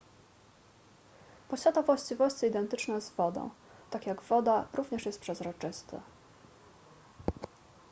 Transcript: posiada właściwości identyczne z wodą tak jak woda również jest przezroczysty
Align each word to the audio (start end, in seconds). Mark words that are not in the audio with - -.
posiada 1.49 1.81
właściwości 1.81 2.45
identyczne 2.45 3.01
z 3.01 3.09
wodą 3.09 3.49
tak 3.89 4.07
jak 4.07 4.21
woda 4.21 4.67
również 4.73 5.05
jest 5.05 5.21
przezroczysty 5.21 6.01